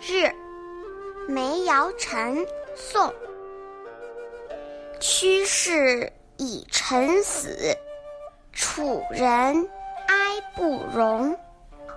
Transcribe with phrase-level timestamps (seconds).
[0.00, 0.32] 日，
[1.28, 3.12] 梅尧臣，宋。
[4.98, 7.76] 屈氏以臣死，
[8.52, 9.68] 楚人
[10.08, 11.38] 哀不容。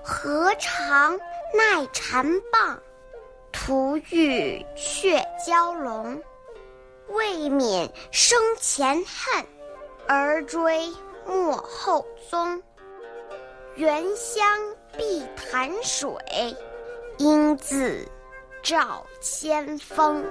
[0.03, 1.17] 何尝
[1.53, 2.77] 奈蝉棒，
[3.53, 6.21] 徒欲却蛟龙。
[7.07, 9.45] 未免生前恨，
[10.07, 10.91] 而追
[11.25, 12.61] 莫后踪。
[13.75, 14.45] 原乡
[14.97, 16.13] 碧潭水，
[17.23, 18.05] 应自
[18.61, 20.21] 照千峰。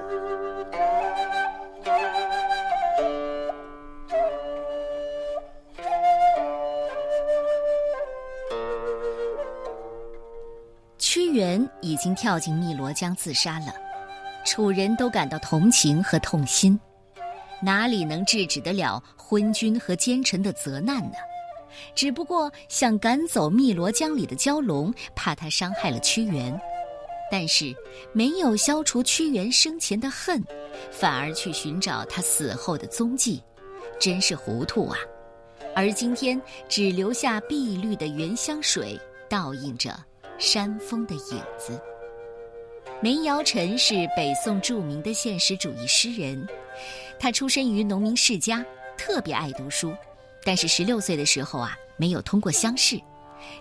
[10.98, 13.72] 屈原已经跳进汨罗江自杀了，
[14.44, 16.78] 楚人都感到同情和痛心，
[17.62, 21.16] 哪里能制止得了昏君和奸臣的责难呢？
[21.94, 26.60] 只不过想赶走汨罗江里的蛟龙，怕他伤害了屈原，
[27.32, 27.74] 但是
[28.12, 30.44] 没有消除屈原生前的恨，
[30.90, 33.42] 反而去寻找他死后的踪迹，
[33.98, 34.98] 真是糊涂啊！
[35.74, 36.38] 而今天
[36.68, 39.98] 只留下碧绿的原香水，倒映着。
[40.38, 41.80] 山峰的影子。
[43.00, 46.46] 梅尧臣是北宋著名的现实主义诗人，
[47.18, 48.62] 他出身于农民世家，
[48.98, 49.94] 特别爱读书。
[50.44, 53.00] 但是十六岁的时候啊，没有通过乡试，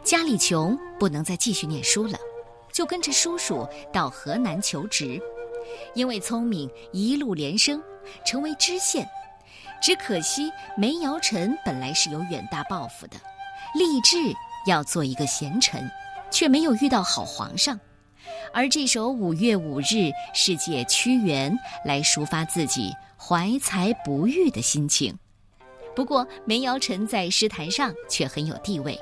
[0.04, 2.18] 家里穷，不能再继续念书了，
[2.74, 5.22] 就跟着叔叔到河南求职。
[5.94, 7.82] 因为聪明，一路连升，
[8.26, 9.08] 成为知县。
[9.82, 13.18] 只可惜梅尧臣本来是有远大抱负的，
[13.74, 14.18] 立志
[14.66, 15.90] 要做一个贤臣。
[16.34, 17.78] 却没有遇到好皇上，
[18.54, 25.14] 而这首五月五日是借屈原来抒发自己怀才不遇的心情。
[25.94, 28.98] 不过梅尧臣在诗坛上却很有地位，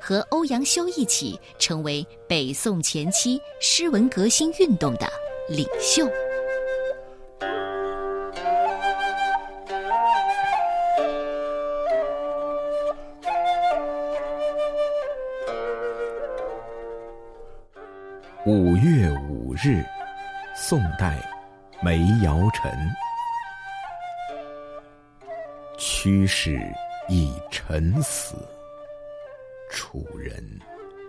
[0.00, 5.08] 和欧阳修一起成为北宋前期诗文革新运动的
[5.48, 6.08] 领袖。
[18.46, 19.82] 五月五日，
[20.54, 21.18] 宋代，
[21.82, 22.70] 梅尧臣。
[25.78, 26.60] 屈氏
[27.08, 28.34] 以臣死，
[29.74, 30.40] 楚人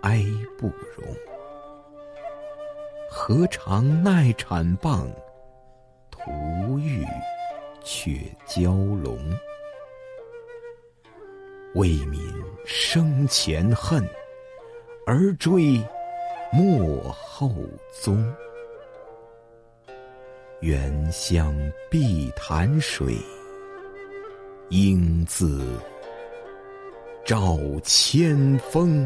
[0.02, 0.24] 哀
[0.58, 0.66] 不
[0.96, 1.16] 容。
[3.08, 5.08] 何尝奈产棒，
[6.10, 7.06] 徒欲
[7.84, 8.10] 却
[8.44, 9.16] 蛟龙。
[11.74, 12.20] 为民
[12.66, 14.04] 生前恨，
[15.06, 15.80] 而追。
[16.52, 17.52] 莫后
[17.92, 18.32] 踪，
[20.60, 21.54] 原乡
[21.90, 23.16] 碧潭水，
[24.70, 25.78] 应自
[27.26, 29.04] 照千峰。